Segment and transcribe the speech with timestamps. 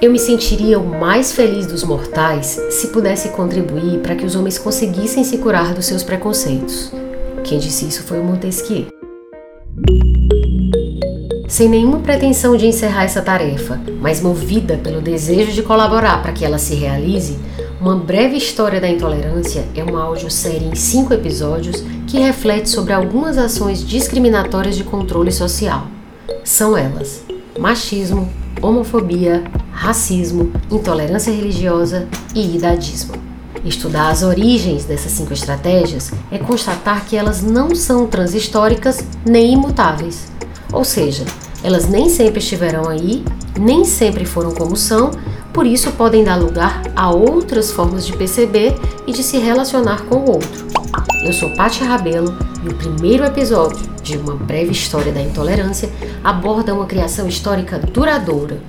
[0.00, 4.58] Eu me sentiria o mais feliz dos mortais se pudesse contribuir para que os homens
[4.58, 6.92] conseguissem se curar dos seus preconceitos.
[7.42, 8.88] Quem disse isso foi o Montesquieu.
[11.48, 16.44] Sem nenhuma pretensão de encerrar essa tarefa, mas movida pelo desejo de colaborar para que
[16.44, 17.38] ela se realize,
[17.80, 23.38] uma breve história da intolerância é uma audiosérie em cinco episódios que reflete sobre algumas
[23.38, 25.86] ações discriminatórias de controle social.
[26.44, 27.22] São elas:
[27.58, 28.28] machismo,
[28.62, 33.14] homofobia, racismo, intolerância religiosa e idadismo.
[33.64, 40.28] Estudar as origens dessas cinco estratégias é constatar que elas não são transhistóricas nem imutáveis.
[40.72, 41.24] Ou seja,
[41.62, 43.24] elas nem sempre estiverão aí,
[43.58, 45.10] nem sempre foram como são,
[45.56, 48.74] por isso podem dar lugar a outras formas de perceber
[49.06, 50.66] e de se relacionar com o outro.
[51.24, 55.88] Eu sou Paty Rabelo e o primeiro episódio de Uma Breve História da Intolerância
[56.22, 58.60] aborda uma criação histórica duradoura,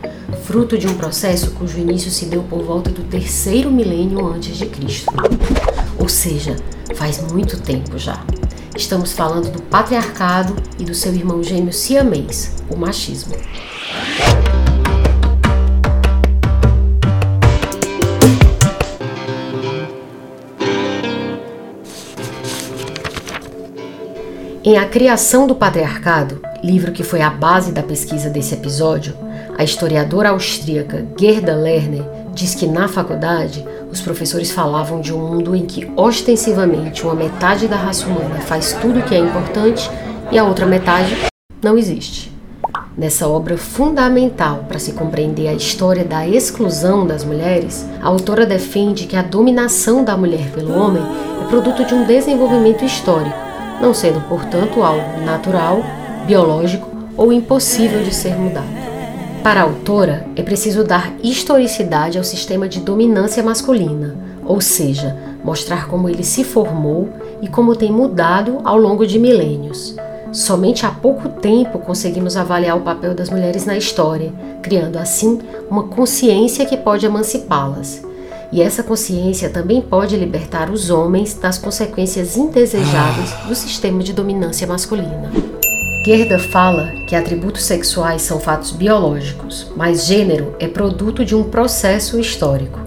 [0.46, 4.66] fruto de um processo cujo início se deu por volta do terceiro milênio antes de
[4.66, 5.12] Cristo.
[6.00, 6.56] Ou seja,
[6.96, 8.24] faz muito tempo já.
[8.78, 13.36] Estamos falando do patriarcado e do seu irmão gêmeo siamês, o machismo.
[24.68, 29.16] Em A Criação do Patriarcado, livro que foi a base da pesquisa desse episódio,
[29.58, 35.56] a historiadora austríaca Gerda Lerner diz que na faculdade os professores falavam de um mundo
[35.56, 39.90] em que ostensivamente uma metade da raça humana faz tudo o que é importante
[40.34, 41.16] e a outra metade
[41.64, 42.30] não existe.
[42.98, 49.06] Nessa obra fundamental para se compreender a história da exclusão das mulheres, a autora defende
[49.06, 51.04] que a dominação da mulher pelo homem
[51.42, 53.47] é produto de um desenvolvimento histórico
[53.82, 55.82] não sendo, portanto, algo natural,
[56.26, 58.68] biológico ou impossível de ser mudado.
[59.44, 65.88] Para a autora, é preciso dar historicidade ao sistema de dominância masculina, ou seja, mostrar
[65.88, 67.10] como ele se formou
[67.42, 69.96] e como tem mudado ao longo de milênios.
[70.32, 75.40] Somente há pouco tempo conseguimos avaliar o papel das mulheres na história, criando assim
[75.70, 78.07] uma consciência que pode emancipá-las.
[78.52, 84.66] E essa consciência também pode libertar os homens das consequências indesejáveis do sistema de dominância
[84.66, 85.32] masculina.
[86.06, 92.18] Gerda fala que atributos sexuais são fatos biológicos, mas gênero é produto de um processo
[92.18, 92.80] histórico.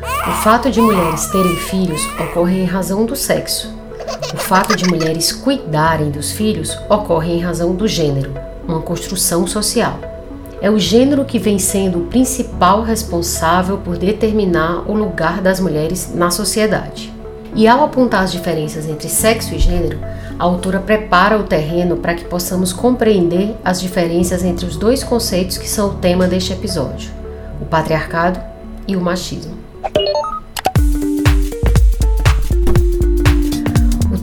[0.00, 3.74] O fato de mulheres terem filhos ocorre em razão do sexo.
[4.32, 8.32] O fato de mulheres cuidarem dos filhos ocorre em razão do gênero,
[8.66, 9.98] uma construção social.
[10.60, 16.12] É o gênero que vem sendo o principal responsável por determinar o lugar das mulheres
[16.14, 17.12] na sociedade.
[17.54, 19.98] E ao apontar as diferenças entre sexo e gênero,
[20.38, 25.56] a autora prepara o terreno para que possamos compreender as diferenças entre os dois conceitos
[25.56, 27.10] que são o tema deste episódio:
[27.60, 28.40] o patriarcado
[28.86, 29.67] e o machismo.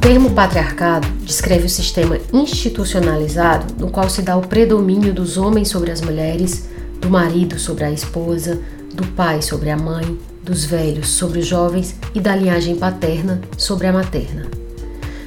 [0.06, 5.90] Termo patriarcado descreve o sistema institucionalizado no qual se dá o predomínio dos homens sobre
[5.90, 6.70] as mulheres,
[7.02, 8.62] do marido sobre a esposa,
[8.94, 13.88] do pai sobre a mãe, dos velhos sobre os jovens e da linhagem paterna sobre
[13.88, 14.46] a materna.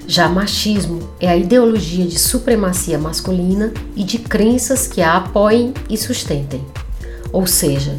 [0.06, 5.96] Já machismo é a ideologia de supremacia masculina e de crenças que a apoiem e
[5.96, 6.64] sustentem.
[7.32, 7.98] Ou seja,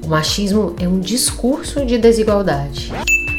[0.00, 2.92] o machismo é um discurso de desigualdade.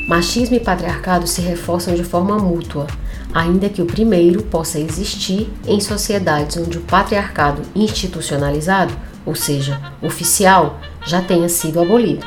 [0.08, 2.88] Machismo e patriarcado se reforçam de forma mútua,
[3.34, 8.94] ainda que o primeiro possa existir em sociedades onde o patriarcado institucionalizado,
[9.26, 12.26] ou seja, oficial, já tenha sido abolido.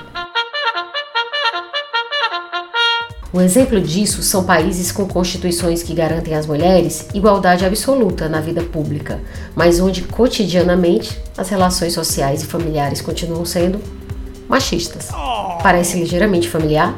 [3.35, 8.63] Um exemplo disso são países com constituições que garantem às mulheres igualdade absoluta na vida
[8.63, 9.21] pública,
[9.57, 13.81] mas onde cotidianamente as relações sociais e familiares continuam sendo
[14.49, 15.09] machistas.
[15.61, 16.97] Parece ligeiramente familiar?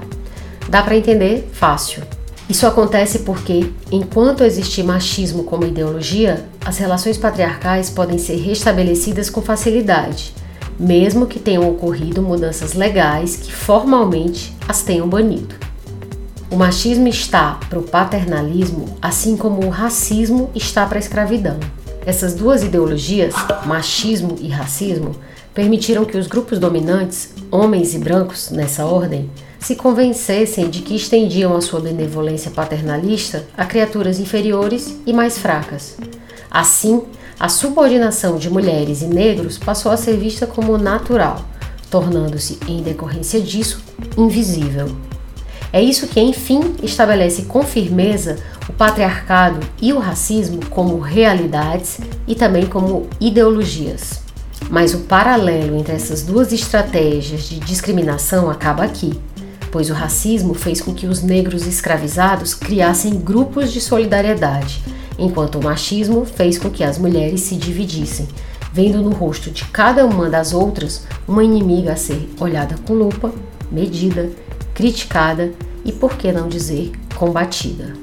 [0.68, 2.02] Dá para entender fácil.
[2.48, 9.42] Isso acontece porque, enquanto existir machismo como ideologia, as relações patriarcais podem ser restabelecidas com
[9.42, 10.32] facilidade,
[10.78, 15.56] mesmo que tenham ocorrido mudanças legais que formalmente as tenham banido.
[16.48, 21.58] O machismo está para o paternalismo, assim como o racismo está para a escravidão.
[22.04, 23.34] Essas duas ideologias,
[23.64, 25.16] machismo e racismo,
[25.52, 29.28] permitiram que os grupos dominantes, homens e brancos nessa ordem,
[29.66, 35.96] se convencessem de que estendiam a sua benevolência paternalista a criaturas inferiores e mais fracas.
[36.48, 37.02] Assim,
[37.36, 41.44] a subordinação de mulheres e negros passou a ser vista como natural,
[41.90, 43.82] tornando-se, em decorrência disso,
[44.16, 44.96] invisível.
[45.72, 48.38] É isso que, enfim, estabelece com firmeza
[48.68, 54.20] o patriarcado e o racismo como realidades e também como ideologias.
[54.70, 59.12] Mas o paralelo entre essas duas estratégias de discriminação acaba aqui,
[59.70, 64.82] pois o racismo fez com que os negros escravizados criassem grupos de solidariedade,
[65.18, 68.28] enquanto o machismo fez com que as mulheres se dividissem,
[68.72, 73.32] vendo no rosto de cada uma das outras uma inimiga a ser olhada com lupa,
[73.70, 74.30] medida,
[74.74, 75.52] criticada
[75.84, 77.94] e, por que não dizer, combatida.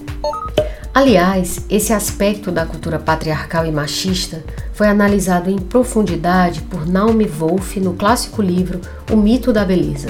[0.93, 4.43] Aliás, esse aspecto da cultura patriarcal e machista
[4.73, 8.79] foi analisado em profundidade por Naomi Wolf no clássico livro
[9.11, 10.09] O Mito da Beleza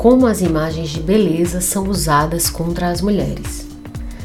[0.00, 3.66] Como as imagens de beleza são usadas contra as mulheres.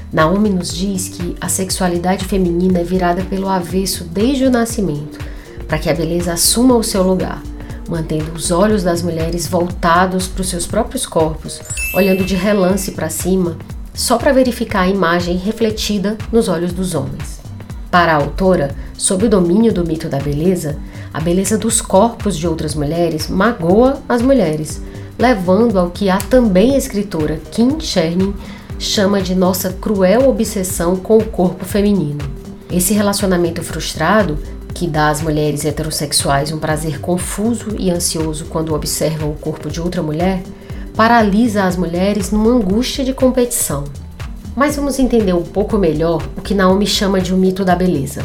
[0.10, 5.19] Naomi nos diz que a sexualidade feminina é virada pelo avesso desde o nascimento,
[5.68, 7.44] para que a beleza assuma o seu lugar,
[7.89, 11.60] mantendo os olhos das mulheres voltados para os seus próprios corpos,
[11.94, 13.57] olhando de relance para cima
[13.94, 17.42] só para verificar a imagem refletida nos olhos dos homens.
[17.92, 20.78] Para a autora, sob o domínio do mito da beleza,
[21.13, 24.81] a beleza dos corpos de outras mulheres magoa as mulheres,
[25.17, 28.33] levando ao que a também escritora Kim Chernin
[28.77, 32.19] chama de nossa cruel obsessão com o corpo feminino.
[32.69, 34.38] Esse relacionamento frustrado,
[34.73, 39.79] que dá às mulheres heterossexuais um prazer confuso e ansioso quando observam o corpo de
[39.79, 40.44] outra mulher,
[40.95, 43.85] paralisa as mulheres numa angústia de competição.
[44.56, 47.75] Mas vamos entender um pouco melhor o que Naomi chama de o um mito da
[47.75, 48.23] beleza.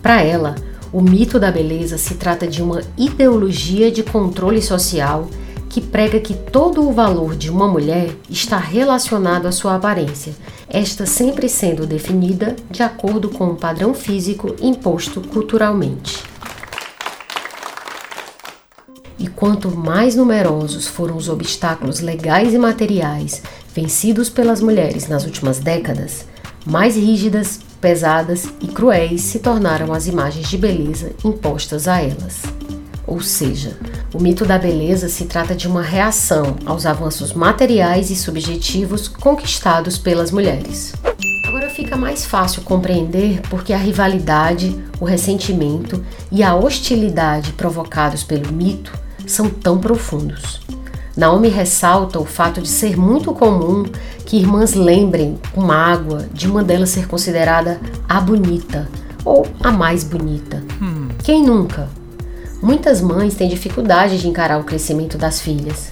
[0.00, 0.56] Para ela,
[0.92, 5.28] o mito da beleza se trata de uma ideologia de controle social
[5.72, 10.34] que prega que todo o valor de uma mulher está relacionado à sua aparência,
[10.68, 16.22] esta sempre sendo definida de acordo com um padrão físico imposto culturalmente.
[19.18, 23.42] E quanto mais numerosos foram os obstáculos legais e materiais
[23.74, 26.26] vencidos pelas mulheres nas últimas décadas,
[26.66, 32.42] mais rígidas, pesadas e cruéis se tornaram as imagens de beleza impostas a elas.
[33.06, 33.76] Ou seja,
[34.14, 39.98] o mito da beleza se trata de uma reação aos avanços materiais e subjetivos conquistados
[39.98, 40.94] pelas mulheres.
[41.46, 48.52] Agora fica mais fácil compreender porque a rivalidade, o ressentimento e a hostilidade provocados pelo
[48.52, 48.92] mito
[49.26, 50.60] são tão profundos.
[51.16, 53.84] Naomi ressalta o fato de ser muito comum
[54.24, 57.78] que irmãs lembrem com mágoa de uma delas ser considerada
[58.08, 58.88] a bonita
[59.24, 60.62] ou a mais bonita.
[60.80, 61.08] Hum.
[61.22, 61.88] Quem nunca?
[62.62, 65.90] Muitas mães têm dificuldade de encarar o crescimento das filhas.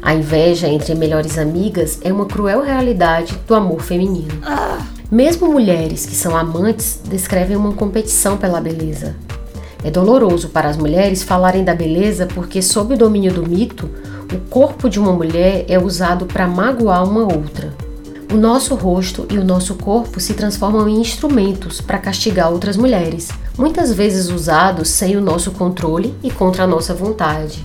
[0.00, 4.32] A inveja entre melhores amigas é uma cruel realidade do amor feminino.
[5.10, 9.16] Mesmo mulheres que são amantes descrevem uma competição pela beleza.
[9.82, 13.90] É doloroso para as mulheres falarem da beleza porque, sob o domínio do mito,
[14.32, 17.74] o corpo de uma mulher é usado para magoar uma outra.
[18.32, 23.28] O nosso rosto e o nosso corpo se transformam em instrumentos para castigar outras mulheres,
[23.56, 27.64] muitas vezes usados sem o nosso controle e contra a nossa vontade.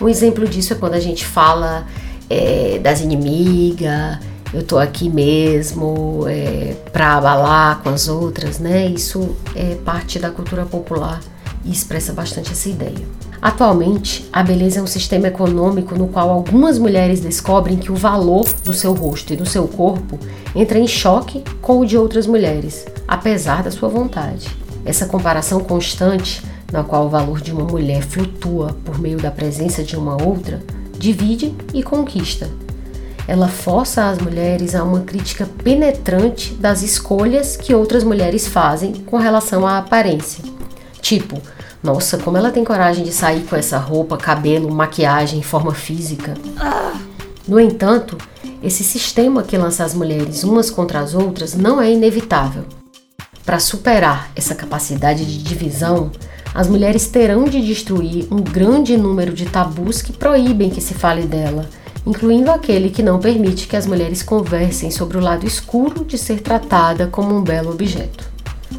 [0.00, 1.86] Um exemplo disso é quando a gente fala
[2.30, 4.18] é, das inimigas,
[4.52, 8.86] eu tô aqui mesmo é, para abalar com as outras, né?
[8.86, 11.20] Isso é parte da cultura popular
[11.64, 13.06] e expressa bastante essa ideia.
[13.40, 18.48] Atualmente, a beleza é um sistema econômico no qual algumas mulheres descobrem que o valor
[18.64, 20.18] do seu rosto e do seu corpo
[20.56, 24.48] entra em choque com o de outras mulheres, apesar da sua vontade.
[24.88, 26.42] Essa comparação constante,
[26.72, 30.62] na qual o valor de uma mulher flutua por meio da presença de uma outra,
[30.98, 32.48] divide e conquista.
[33.26, 39.18] Ela força as mulheres a uma crítica penetrante das escolhas que outras mulheres fazem com
[39.18, 40.42] relação à aparência
[41.02, 41.38] Tipo,
[41.82, 46.32] nossa, como ela tem coragem de sair com essa roupa, cabelo, maquiagem, forma física.
[47.46, 48.16] No entanto,
[48.62, 52.64] esse sistema que lança as mulheres umas contra as outras não é inevitável.
[53.48, 56.10] Para superar essa capacidade de divisão,
[56.54, 61.22] as mulheres terão de destruir um grande número de tabus que proíbem que se fale
[61.22, 61.66] dela,
[62.06, 66.42] incluindo aquele que não permite que as mulheres conversem sobre o lado escuro de ser
[66.42, 68.30] tratada como um belo objeto.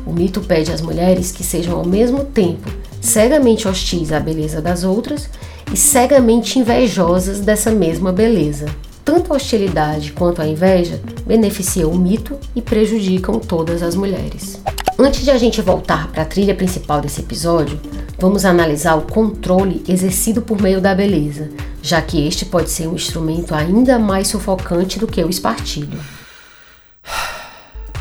[0.05, 2.69] O mito pede às mulheres que sejam ao mesmo tempo
[3.01, 5.31] cegamente hostis à beleza das outras
[5.73, 8.67] e cegamente invejosas dessa mesma beleza.
[9.09, 14.61] Tanto a hostilidade quanto a inveja beneficiam o mito e prejudicam todas as mulheres.
[14.99, 17.79] Antes de a gente voltar para a trilha principal desse episódio,
[18.19, 21.49] vamos analisar o controle exercido por meio da beleza,
[21.81, 25.99] já que este pode ser um instrumento ainda mais sufocante do que o espartilho.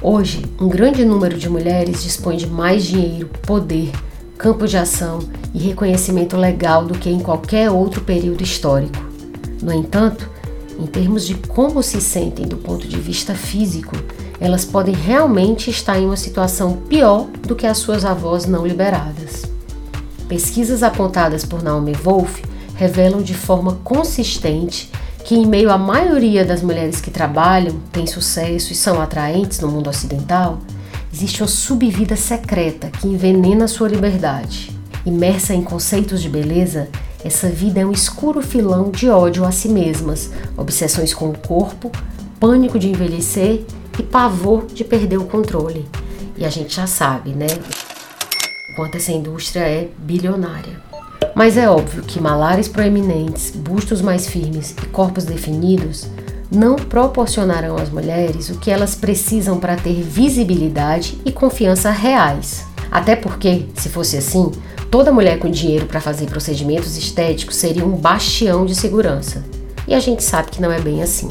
[0.02, 3.92] Hoje, um grande número de mulheres dispõe de mais dinheiro, poder,
[4.36, 5.20] campo de ação
[5.54, 9.08] e reconhecimento legal do que em qualquer outro período histórico.
[9.62, 10.36] No entanto,
[10.78, 13.96] em termos de como se sentem do ponto de vista físico,
[14.40, 19.44] elas podem realmente estar em uma situação pior do que as suas avós não liberadas.
[20.28, 22.40] pesquisas apontadas por Naomi Wolf
[22.76, 24.90] revelam de forma consistente
[25.24, 29.68] que, em meio à maioria das mulheres que trabalham, têm sucesso e são atraentes no
[29.68, 30.58] mundo ocidental,
[31.12, 34.70] existe uma subvida secreta que envenena sua liberdade.
[35.04, 36.88] Imersa em conceitos de beleza,
[37.24, 41.90] essa vida é um escuro filão de ódio a si mesmas, obsessões com o corpo,
[42.38, 43.64] pânico de envelhecer
[43.98, 45.84] e pavor de perder o controle.
[46.36, 47.48] E a gente já sabe, né?
[48.76, 50.80] Quanto essa indústria é bilionária.
[51.34, 56.06] Mas é óbvio que malares proeminentes, bustos mais firmes e corpos definidos
[56.50, 62.67] não proporcionarão às mulheres o que elas precisam para ter visibilidade e confiança reais.
[62.90, 64.50] Até porque, se fosse assim,
[64.90, 69.44] toda mulher com dinheiro para fazer procedimentos estéticos seria um bastião de segurança.
[69.86, 71.30] E a gente sabe que não é bem assim.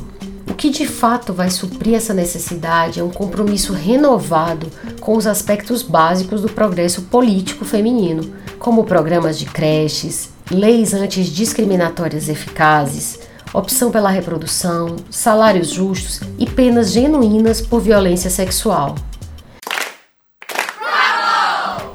[0.50, 4.68] O que de fato vai suprir essa necessidade é um compromisso renovado
[5.00, 13.20] com os aspectos básicos do progresso político feminino, como programas de creches, leis antidiscriminatórias eficazes,
[13.54, 18.96] opção pela reprodução, salários justos e penas genuínas por violência sexual.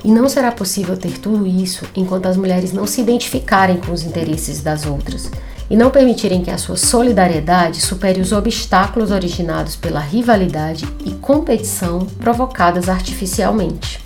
[0.04, 4.02] E não será possível ter tudo isso enquanto as mulheres não se identificarem com os
[4.02, 5.30] interesses das outras
[5.70, 12.00] e não permitirem que a sua solidariedade supere os obstáculos originados pela rivalidade e competição
[12.18, 14.00] provocadas artificialmente.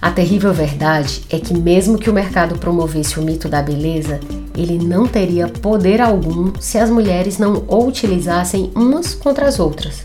[0.00, 4.20] A terrível verdade é que, mesmo que o mercado promovesse o mito da beleza,
[4.54, 10.02] ele não teria poder algum se as mulheres não o utilizassem umas contra as outras.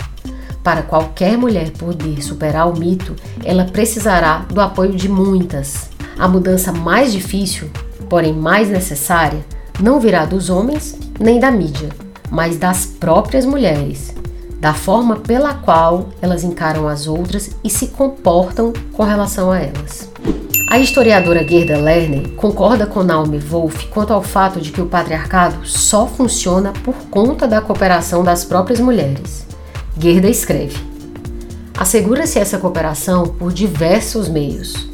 [0.69, 5.89] Para qualquer mulher poder superar o mito, ela precisará do apoio de muitas.
[6.15, 7.71] A mudança mais difícil,
[8.07, 9.43] porém mais necessária,
[9.79, 11.89] não virá dos homens nem da mídia,
[12.29, 14.13] mas das próprias mulheres
[14.59, 20.07] da forma pela qual elas encaram as outras e se comportam com relação a elas.
[20.69, 25.65] A historiadora Gerda Lerner concorda com Naomi Wolf quanto ao fato de que o patriarcado
[25.65, 29.48] só funciona por conta da cooperação das próprias mulheres.
[30.01, 30.77] Gerda escreve:
[31.77, 34.87] Assegura-se essa cooperação por diversos meios: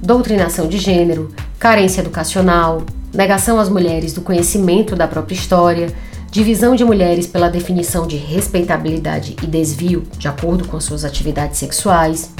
[0.00, 5.92] doutrinação de gênero, carência educacional, negação às mulheres do conhecimento da própria história,
[6.30, 12.30] divisão de mulheres pela definição de respeitabilidade e desvio de acordo com suas atividades sexuais,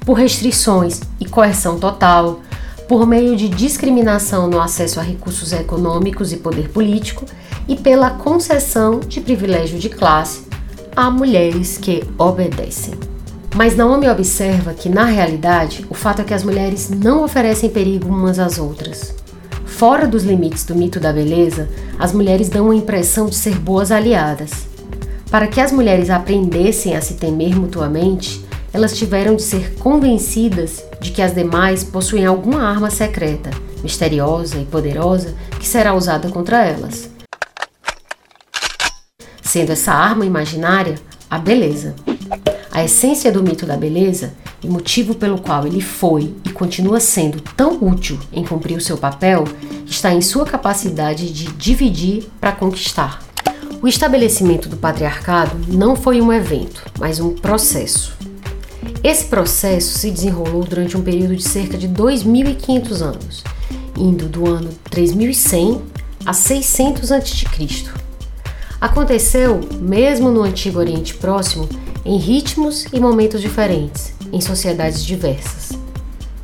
[0.00, 2.40] por restrições e coerção total,
[2.88, 7.26] por meio de discriminação no acesso a recursos econômicos e poder político
[7.68, 10.45] e pela concessão de privilégio de classe
[10.96, 12.94] a mulheres que obedecem.
[13.54, 18.08] Mas Naomi observa que, na realidade, o fato é que as mulheres não oferecem perigo
[18.08, 19.14] umas às outras.
[19.66, 23.92] Fora dos limites do mito da beleza, as mulheres dão a impressão de ser boas
[23.92, 24.66] aliadas.
[25.30, 31.10] Para que as mulheres aprendessem a se temer mutuamente, elas tiveram de ser convencidas de
[31.10, 33.50] que as demais possuem alguma arma secreta,
[33.82, 37.15] misteriosa e poderosa que será usada contra elas.
[39.56, 40.96] Sendo essa arma imaginária
[41.30, 41.94] a beleza.
[42.70, 47.40] A essência do mito da beleza e motivo pelo qual ele foi e continua sendo
[47.40, 49.44] tão útil em cumprir o seu papel
[49.86, 53.22] está em sua capacidade de dividir para conquistar.
[53.80, 58.14] O estabelecimento do patriarcado não foi um evento, mas um processo.
[59.02, 63.42] Esse processo se desenrolou durante um período de cerca de 2.500 anos,
[63.96, 65.80] indo do ano 3100
[66.26, 68.05] a 600 a.C.
[68.80, 71.68] Aconteceu, mesmo no Antigo Oriente Próximo,
[72.04, 75.78] em ritmos e momentos diferentes, em sociedades diversas.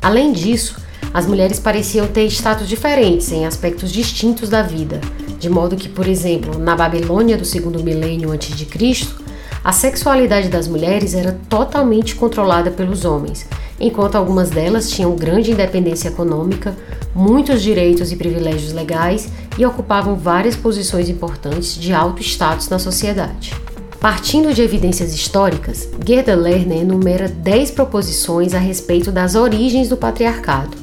[0.01, 0.81] Além disso,
[1.13, 4.99] as mulheres pareciam ter status diferentes em aspectos distintos da vida,
[5.39, 9.21] de modo que, por exemplo, na Babilônia do segundo milênio antes de Cristo,
[9.63, 13.45] a sexualidade das mulheres era totalmente controlada pelos homens,
[13.79, 16.75] enquanto algumas delas tinham grande independência econômica,
[17.15, 23.53] muitos direitos e privilégios legais e ocupavam várias posições importantes de alto status na sociedade.
[23.99, 30.75] Partindo de evidências históricas, Gerda Lerner enumera 10 proposições a respeito das origens do patriarcado,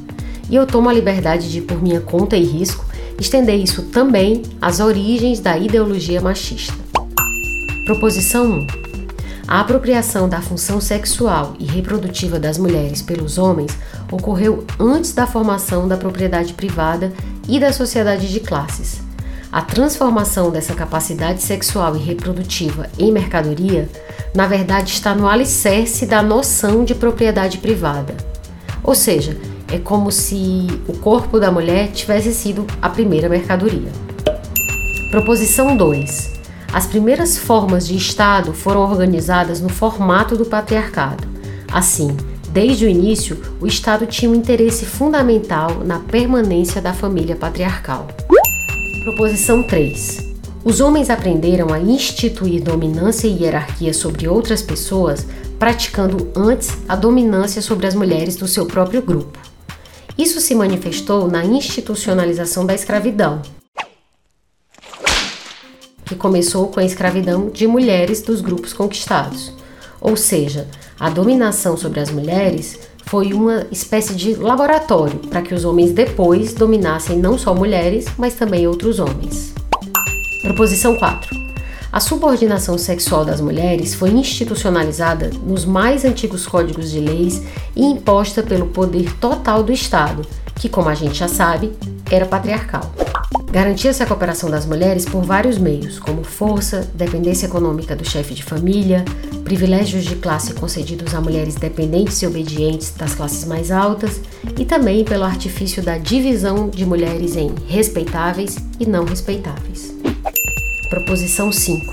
[0.49, 2.85] e eu tomo a liberdade de, por minha conta e risco,
[3.19, 6.75] estender isso também às origens da ideologia machista.
[7.85, 8.90] Proposição 1.
[9.51, 13.77] A apropriação da função sexual e reprodutiva das mulheres pelos homens
[14.11, 17.13] ocorreu antes da formação da propriedade privada
[17.47, 19.11] e da sociedade de classes
[19.53, 23.89] a transformação dessa capacidade sexual e reprodutiva em mercadoria,
[24.35, 28.15] na verdade, está no alicerce da noção de propriedade privada.
[28.83, 29.37] Ou seja,
[29.73, 33.91] é como se o corpo da mulher tivesse sido a primeira mercadoria.
[35.11, 36.40] Proposição 2.
[36.73, 41.27] As primeiras formas de Estado foram organizadas no formato do patriarcado.
[41.73, 42.17] Assim,
[42.53, 48.09] Desde o início, o Estado tinha um interesse fundamental na permanência da família patriarcal.
[49.05, 50.31] Proposição 3.
[50.65, 55.25] Os homens aprenderam a instituir dominância e hierarquia sobre outras pessoas,
[55.61, 59.39] praticando antes a dominância sobre as mulheres do seu próprio grupo.
[60.19, 63.41] Isso se manifestou na institucionalização da escravidão,
[66.21, 69.53] começou com a escravidão de mulheres dos grupos conquistados.
[70.01, 75.65] Ou seja, a dominação sobre as mulheres foi uma espécie de laboratório para que os
[75.65, 79.53] homens depois dominassem não só mulheres, mas também outros homens.
[80.43, 81.41] Proposição 4.
[81.91, 87.43] A subordinação sexual das mulheres foi institucionalizada nos mais antigos códigos de leis
[87.75, 90.25] e imposta pelo poder total do Estado,
[90.55, 91.73] que, como a gente já sabe,
[92.11, 92.93] era patriarcal.
[93.51, 98.45] Garantia-se a cooperação das mulheres por vários meios, como força, dependência econômica do chefe de
[98.45, 99.05] família,
[99.43, 104.21] privilégios de classe concedidos a mulheres dependentes e obedientes das classes mais altas,
[104.57, 109.93] e também pelo artifício da divisão de mulheres em respeitáveis e não respeitáveis.
[110.89, 111.93] Proposição 5.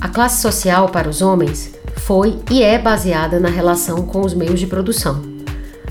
[0.00, 4.58] A classe social para os homens foi e é baseada na relação com os meios
[4.58, 5.29] de produção.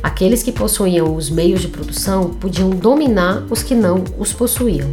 [0.01, 4.89] Aqueles que possuíam os meios de produção podiam dominar os que não os possuíam.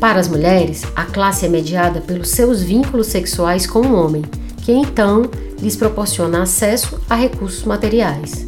[0.00, 4.22] Para as mulheres, a classe é mediada pelos seus vínculos sexuais com o homem,
[4.62, 5.30] que então
[5.60, 8.46] lhes proporciona acesso a recursos materiais.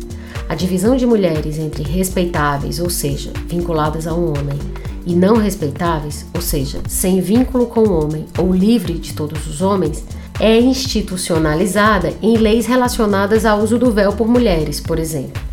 [0.49, 4.59] A divisão de mulheres entre respeitáveis, ou seja, vinculadas a um homem,
[5.07, 9.63] e não respeitáveis, ou seja, sem vínculo com o homem ou livre de todos os
[9.63, 10.05] homens,
[10.39, 15.48] é institucionalizada em leis relacionadas ao uso do véu por mulheres, por exemplo.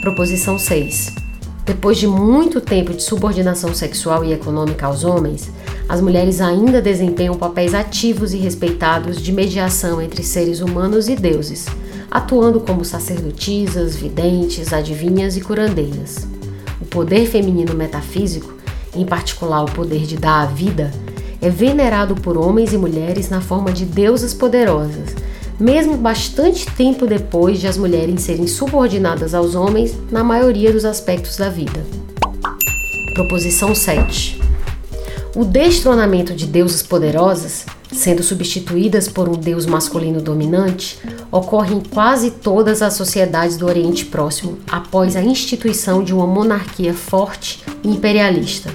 [0.00, 1.14] Proposição 6.
[1.66, 5.50] Depois de muito tempo de subordinação sexual e econômica aos homens,
[5.88, 11.66] as mulheres ainda desempenham papéis ativos e respeitados de mediação entre seres humanos e deuses,
[12.10, 16.26] atuando como sacerdotisas, videntes, adivinhas e curandeiras.
[16.80, 18.54] O poder feminino metafísico,
[18.94, 20.90] em particular o poder de dar a vida,
[21.40, 25.14] é venerado por homens e mulheres na forma de deusas poderosas,
[25.60, 31.36] mesmo bastante tempo depois de as mulheres serem subordinadas aos homens na maioria dos aspectos
[31.36, 31.84] da vida.
[33.12, 34.40] Proposição 7.
[35.36, 40.98] O destronamento de deusas poderosas, sendo substituídas por um deus masculino dominante,
[41.30, 46.94] ocorre em quase todas as sociedades do Oriente Próximo após a instituição de uma monarquia
[46.94, 48.74] forte e imperialista.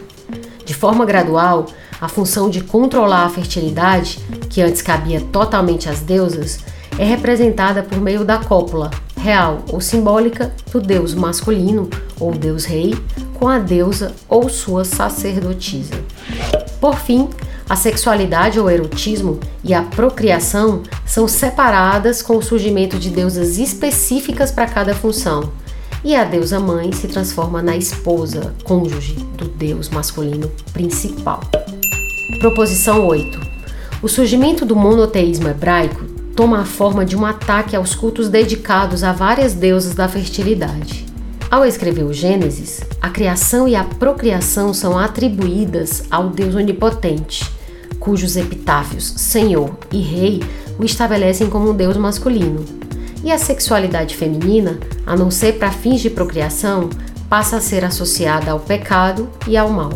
[0.63, 1.65] De forma gradual,
[1.99, 4.19] a função de controlar a fertilidade,
[4.49, 6.59] que antes cabia totalmente às deusas,
[6.97, 12.95] é representada por meio da cópula, real ou simbólica, do deus masculino ou deus rei,
[13.33, 15.95] com a deusa ou sua sacerdotisa.
[16.79, 17.27] Por fim,
[17.67, 24.51] a sexualidade ou erotismo e a procriação são separadas com o surgimento de deusas específicas
[24.51, 25.51] para cada função,
[26.03, 31.41] e a deusa mãe se transforma na esposa, cônjuge do deus masculino principal.
[32.39, 33.39] Proposição 8.
[34.03, 39.13] O surgimento do monoteísmo hebraico toma a forma de um ataque aos cultos dedicados a
[39.13, 41.05] várias deusas da fertilidade.
[41.49, 47.49] Ao escrever o Gênesis, a criação e a procriação são atribuídas ao Deus onipotente,
[47.99, 50.43] cujos epitáfios Senhor e Rei
[50.77, 52.65] o estabelecem como um Deus masculino.
[53.23, 56.89] E a sexualidade feminina, a não ser para fins de procriação,
[57.29, 59.91] passa a ser associada ao pecado e ao mal.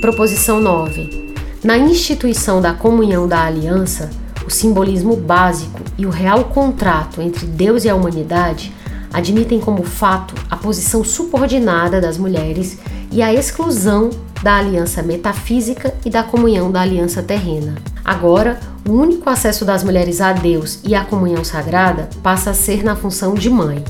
[0.00, 1.34] Proposição 9.
[1.62, 4.10] Na instituição da comunhão da aliança,
[4.46, 8.72] o simbolismo básico e o real contrato entre Deus e a humanidade
[9.12, 12.78] admitem como fato a posição subordinada das mulheres
[13.10, 14.10] e a exclusão
[14.42, 17.74] da aliança metafísica e da comunhão da aliança terrena.
[18.04, 22.82] Agora, o único acesso das mulheres a Deus e à comunhão sagrada passa a ser
[22.82, 23.84] na função de mãe.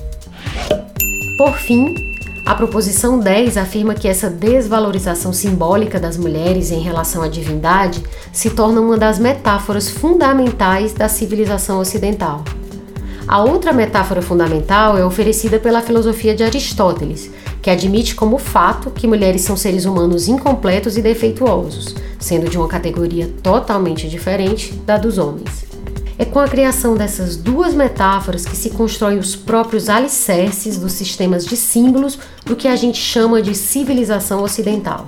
[1.38, 2.09] Por fim,
[2.50, 8.50] a proposição 10 afirma que essa desvalorização simbólica das mulheres em relação à divindade se
[8.50, 12.42] torna uma das metáforas fundamentais da civilização ocidental.
[13.28, 17.30] A outra metáfora fundamental é oferecida pela filosofia de Aristóteles,
[17.62, 22.66] que admite como fato que mulheres são seres humanos incompletos e defeituosos, sendo de uma
[22.66, 25.69] categoria totalmente diferente da dos homens.
[26.20, 31.46] É com a criação dessas duas metáforas que se constroem os próprios alicerces dos sistemas
[31.46, 35.06] de símbolos do que a gente chama de civilização ocidental.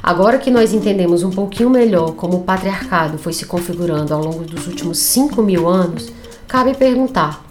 [0.00, 4.44] Agora que nós entendemos um pouquinho melhor como o patriarcado foi se configurando ao longo
[4.44, 6.12] dos últimos 5 mil anos,
[6.46, 7.44] cabe perguntar: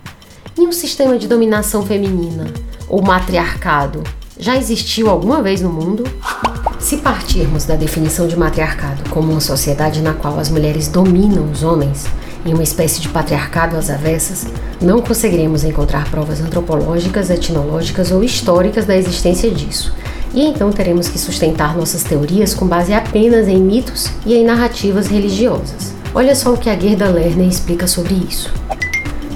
[0.58, 2.46] e um sistema de dominação feminina,
[2.88, 4.02] ou matriarcado,
[4.40, 6.06] já existiu alguma vez no mundo?
[6.80, 11.62] Se partirmos da definição de matriarcado como uma sociedade na qual as mulheres dominam os
[11.62, 12.06] homens,
[12.46, 14.46] em uma espécie de patriarcado às avessas,
[14.82, 19.94] não conseguiremos encontrar provas antropológicas, etnológicas ou históricas da existência disso.
[20.34, 25.08] E então teremos que sustentar nossas teorias com base apenas em mitos e em narrativas
[25.08, 25.94] religiosas.
[26.14, 28.54] Olha só o que a Gerda Lerner explica sobre isso.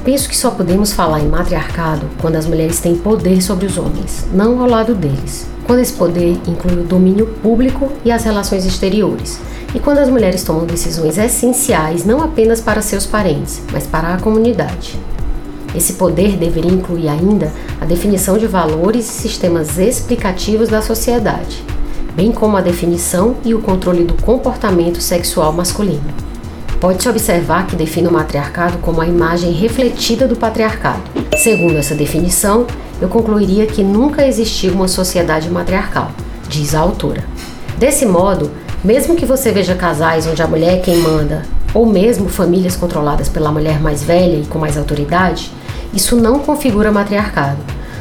[0.04, 4.26] Penso que só podemos falar em matriarcado quando as mulheres têm poder sobre os homens,
[4.34, 5.53] não ao lado deles.
[5.66, 9.40] Quando esse poder inclui o domínio público e as relações exteriores,
[9.74, 14.20] e quando as mulheres tomam decisões essenciais não apenas para seus parentes, mas para a
[14.20, 15.00] comunidade.
[15.76, 21.64] Esse poder deveria incluir ainda a definição de valores e sistemas explicativos da sociedade,
[22.16, 26.04] bem como a definição e o controle do comportamento sexual masculino.
[26.80, 31.02] Pode-se observar que define o matriarcado como a imagem refletida do patriarcado.
[31.38, 32.68] Segundo essa definição,
[33.04, 36.10] eu concluiria que nunca existiu uma sociedade matriarcal,
[36.48, 37.22] diz a autora.
[37.78, 38.50] Desse modo,
[38.82, 41.42] mesmo que você veja casais onde a mulher é quem manda,
[41.74, 45.52] ou mesmo famílias controladas pela mulher mais velha e com mais autoridade,
[45.94, 47.58] isso não configura matriarcado,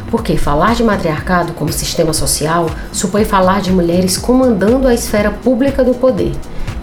[0.09, 5.83] porque falar de matriarcado como sistema social supõe falar de mulheres comandando a esfera pública
[5.83, 6.31] do poder,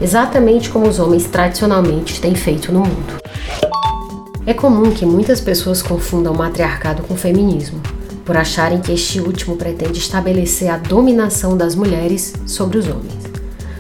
[0.02, 3.24] exatamente como os homens tradicionalmente têm feito no mundo.
[4.46, 7.80] É comum que muitas pessoas confundam matriarcado com feminismo,
[8.30, 13.18] por acharem que este último pretende estabelecer a dominação das mulheres sobre os homens.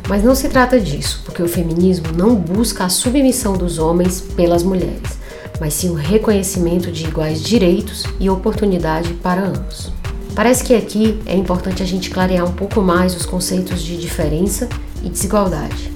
[0.07, 4.63] Mas não se trata disso, porque o feminismo não busca a submissão dos homens pelas
[4.63, 5.19] mulheres,
[5.59, 9.91] mas sim o reconhecimento de iguais direitos e oportunidade para ambos.
[10.33, 14.67] Parece que aqui é importante a gente clarear um pouco mais os conceitos de diferença
[15.03, 15.91] e desigualdade.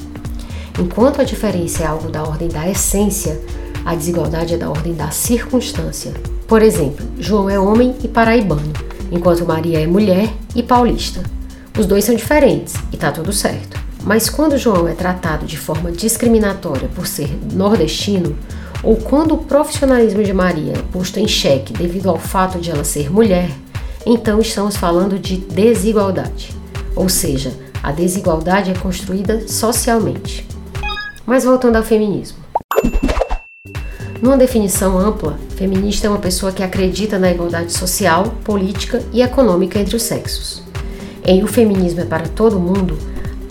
[0.80, 3.42] Enquanto a diferença é algo da ordem da essência,
[3.86, 6.14] a desigualdade é da ordem da circunstância.
[6.48, 8.72] Por exemplo, João é homem e paraibano,
[9.12, 11.24] enquanto Maria é mulher e paulista.
[11.78, 13.82] Os dois são diferentes e tá tudo certo.
[14.04, 18.38] Mas quando João é tratado de forma discriminatória por ser nordestino,
[18.84, 22.84] ou quando o profissionalismo de Maria é posto em xeque devido ao fato de ela
[22.84, 23.50] ser mulher,
[24.06, 26.52] então estamos falando de desigualdade.
[26.96, 30.46] Ou seja, a desigualdade é construída socialmente.
[31.26, 32.43] Mas voltando ao feminismo.
[34.24, 39.78] Numa definição ampla, feminista é uma pessoa que acredita na igualdade social, política e econômica
[39.78, 40.64] entre os sexos.
[41.26, 42.98] Em O Feminismo é para Todo Mundo,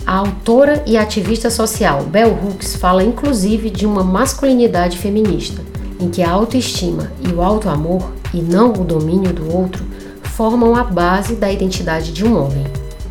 [0.03, 5.61] a autora e ativista social Bell Hooks fala inclusive de uma masculinidade feminista,
[5.99, 9.85] em que a autoestima e o auto-amor, e não o domínio do outro,
[10.23, 12.65] formam a base da identidade de um homem.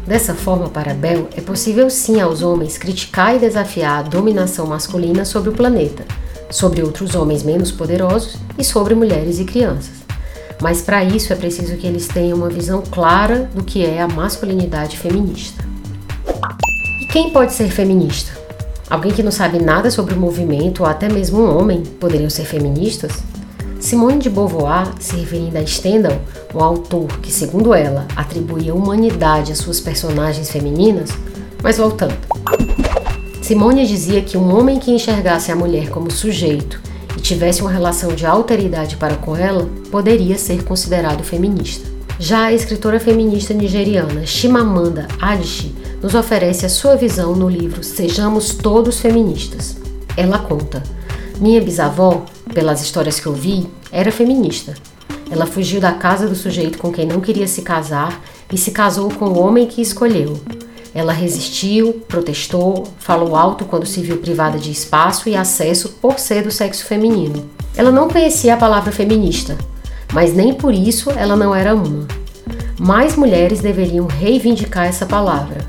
[0.05, 5.25] Dessa forma, para Bell, é possível sim aos homens criticar e desafiar a dominação masculina
[5.25, 6.05] sobre o planeta,
[6.53, 10.03] sobre outros homens menos poderosos e sobre mulheres e crianças.
[10.61, 14.07] Mas para isso é preciso que eles tenham uma visão clara do que é a
[14.07, 15.65] masculinidade feminista.
[17.11, 18.31] Quem pode ser feminista?
[18.89, 22.45] Alguém que não sabe nada sobre o movimento ou até mesmo um homem poderiam ser
[22.45, 23.13] feministas?
[23.81, 26.21] Simone de Beauvoir, se referindo a Stendhal,
[26.55, 31.11] um autor que, segundo ela, atribuía humanidade às suas personagens femininas,
[31.63, 32.15] mas voltando.
[33.53, 36.81] Simone dizia que um homem que enxergasse a mulher como sujeito
[37.15, 41.87] e tivesse uma relação de alteridade para com ela poderia ser considerado feminista.
[42.19, 48.55] Já a escritora feminista nigeriana Chimamanda Adichie nos oferece a sua visão no livro Sejamos
[48.55, 49.77] Todos Feministas.
[50.17, 50.83] Ela conta:
[51.39, 54.73] Minha bisavó, pelas histórias que eu vi, era feminista.
[55.31, 58.19] Ela fugiu da casa do sujeito com quem não queria se casar
[58.51, 60.41] e se casou com o homem que escolheu.
[60.95, 66.43] Ela resistiu, protestou, falou alto quando se viu privada de espaço e acesso por ser
[66.43, 67.49] do sexo feminino.
[67.77, 69.57] Ela não conhecia a palavra feminista,
[70.13, 72.07] mas nem por isso ela não era uma.
[72.79, 75.67] Mais mulheres deveriam reivindicar essa palavra.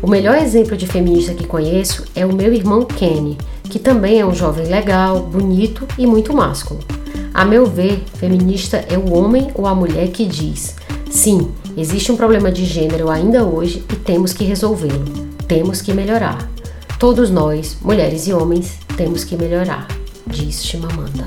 [0.00, 4.26] O melhor exemplo de feminista que conheço é o meu irmão Kenny, que também é
[4.26, 6.80] um jovem legal, bonito e muito másculo.
[7.34, 10.76] A meu ver, feminista é o homem ou a mulher que diz:
[11.10, 15.04] sim, existe um problema de gênero ainda hoje e temos que resolvê-lo.
[15.46, 16.48] Temos que melhorar.
[16.98, 19.88] Todos nós, mulheres e homens, temos que melhorar,
[20.26, 21.26] diz Chimamanda.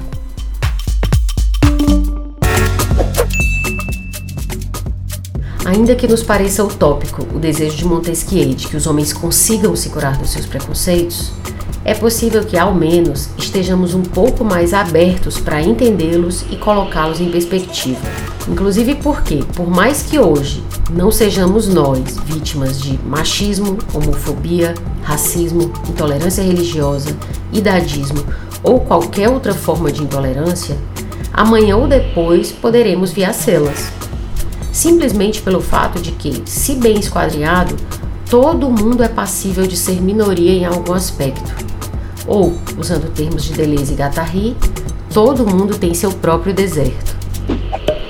[5.66, 9.90] Ainda que nos pareça utópico o desejo de Montesquieu de que os homens consigam se
[9.90, 11.32] curar dos seus preconceitos,
[11.86, 17.30] é possível que, ao menos, estejamos um pouco mais abertos para entendê-los e colocá-los em
[17.30, 18.02] perspectiva.
[18.50, 26.44] Inclusive porque, por mais que hoje não sejamos nós vítimas de machismo, homofobia, racismo, intolerância
[26.44, 27.16] religiosa,
[27.54, 28.26] idadismo
[28.64, 30.76] ou qualquer outra forma de intolerância,
[31.32, 33.28] amanhã ou depois poderemos vir a
[33.60, 33.94] las
[34.72, 37.78] simplesmente pelo fato de que, se bem esquadrinhado,
[38.30, 41.75] todo mundo é passível de ser minoria em algum aspecto.
[42.28, 44.58] Ou, usando termos de Deleuze e Guattari,
[45.14, 47.16] todo mundo tem seu próprio deserto.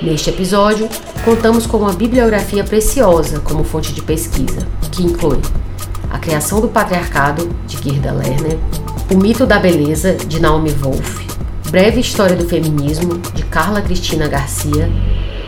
[0.02, 0.88] Neste episódio,
[1.24, 5.38] contamos com uma bibliografia preciosa como fonte de pesquisa, que inclui
[6.10, 8.58] A Criação do Patriarcado, de Gerda Lerner,
[9.12, 11.24] O Mito da Beleza, de Naomi Wolf,
[11.70, 14.90] Breve História do Feminismo, de Carla Cristina Garcia,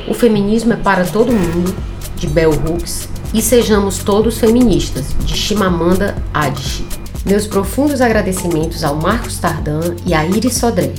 [0.08, 1.74] O Feminismo é para Todo Mundo,
[2.16, 6.97] de Bell Hooks, e Sejamos Todos Feministas, de Chimamanda Adichie.
[7.24, 10.92] Meus profundos agradecimentos ao Marcos Tardan e à Iris Sodré,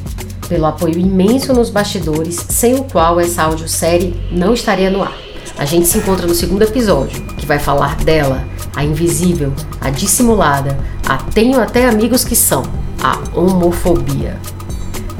[0.47, 5.17] pelo apoio imenso nos bastidores, sem o qual essa audiosérie não estaria no ar.
[5.58, 8.43] A gente se encontra no segundo episódio, que vai falar dela,
[8.75, 10.77] a invisível, a dissimulada,
[11.08, 12.63] a tenho até amigos que são,
[13.01, 14.38] a homofobia.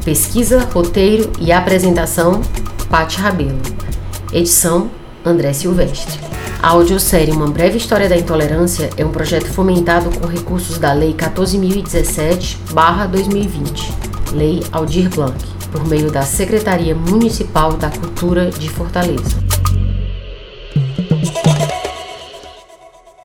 [0.04, 2.42] Pesquisa, roteiro e apresentação,
[2.90, 3.60] Paty Rabelo.
[4.32, 4.90] Edição,
[5.26, 6.39] André Silvestre.
[6.62, 11.14] A audiosérie Uma Breve História da Intolerância é um projeto fomentado com recursos da Lei
[11.14, 13.94] 14.017-2020,
[14.34, 15.38] Lei Aldir Blanc,
[15.72, 19.40] por meio da Secretaria Municipal da Cultura de Fortaleza.